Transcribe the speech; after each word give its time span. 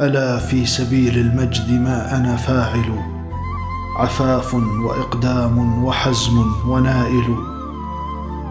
ألا 0.00 0.38
في 0.38 0.66
سبيل 0.66 1.18
المجد 1.18 1.70
ما 1.70 2.16
أنا 2.16 2.36
فاعل؟ 2.36 2.98
عفاف 3.98 4.54
وإقدام 4.54 5.84
وحزم 5.84 6.44
ونائل. 6.68 7.36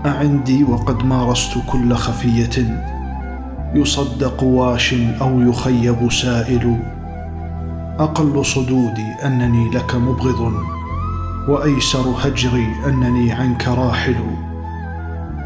أعندي 0.06 0.64
وقد 0.64 1.06
مارست 1.06 1.58
كل 1.72 1.94
خفية. 1.94 2.84
يصدق 3.74 4.44
واش 4.44 4.96
أو 5.22 5.42
يخيب 5.42 6.12
سائل. 6.12 6.80
أقل 8.00 8.46
صدودي 8.46 9.12
أنني 9.26 9.70
لك 9.70 9.96
مبغض 9.96 10.54
وأيسر 11.50 12.14
هجري 12.22 12.68
أنني 12.88 13.32
عنك 13.32 13.68
راحل. 13.68 14.16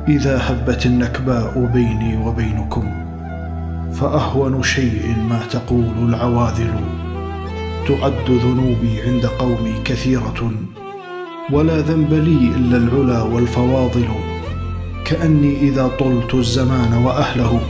إذا 0.07 0.41
هبت 0.49 0.85
النكباء 0.85 1.69
بيني 1.73 2.17
وبينكم. 2.17 3.07
فأهون 3.93 4.63
شيء 4.63 5.15
ما 5.29 5.39
تقول 5.51 6.09
العواذل. 6.09 6.73
تعد 7.87 8.29
ذنوبي 8.29 9.01
عند 9.07 9.25
قومي 9.25 9.73
كثيرة 9.85 10.51
ولا 11.51 11.77
ذنب 11.77 12.13
لي 12.13 12.55
إلا 12.55 12.77
العلا 12.77 13.21
والفواضل. 13.21 14.07
كأني 15.05 15.59
إذا 15.59 15.87
طلت 15.99 16.33
الزمان 16.33 16.93
وأهله 16.93 17.61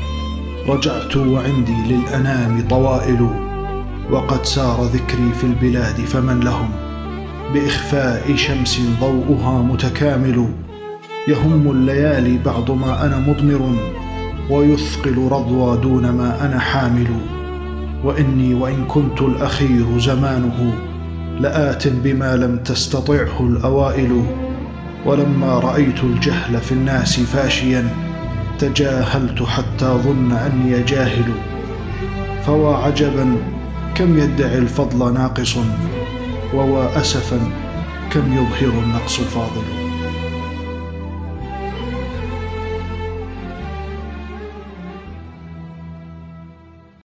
رجعت 0.68 1.18
وعندي 1.18 1.76
للأنام 1.88 2.68
طوائل. 2.70 3.30
وقد 4.12 4.46
سار 4.46 4.84
ذكري 4.84 5.32
في 5.38 5.44
البلاد 5.44 5.96
فمن 5.96 6.40
لهم؟ 6.40 6.70
بإخفاء 7.54 8.36
شمس 8.36 8.82
ضوءها 9.02 9.62
متكامل. 9.62 10.50
يهم 11.28 11.72
الليالي 11.72 12.38
بعض 12.46 12.72
ما 12.72 13.06
أنا 13.06 13.20
مضمر. 13.20 13.76
ويثقل 14.50 15.28
رضوى 15.32 15.78
دون 15.78 16.10
ما 16.10 16.46
أنا 16.46 16.60
حامل. 16.60 17.08
وإني 18.04 18.54
وإن 18.54 18.86
كنت 18.86 19.22
الأخير 19.22 20.00
زمانه 20.00 20.74
لآت 21.40 21.88
بما 21.88 22.36
لم 22.36 22.58
تستطعه 22.58 23.42
الأوائل. 23.42 24.24
ولما 25.06 25.60
رأيت 25.60 26.04
الجهل 26.04 26.58
في 26.58 26.72
الناس 26.72 27.20
فاشيا 27.20 27.90
تجاهلت 28.60 29.44
حتى 29.44 29.86
ظن 29.86 30.32
أني 30.32 30.84
جاهل. 30.84 31.32
فوا 32.46 32.76
عجبا 32.76 33.36
كم 33.96 34.18
يدعي 34.18 34.58
الفضل 34.58 35.14
ناقص 35.14 35.58
ووا 36.54 37.02
اسفا 37.02 37.40
كم 38.12 38.34
يظهر 38.34 38.84
النقص 38.84 39.20
فاضل. 39.20 39.97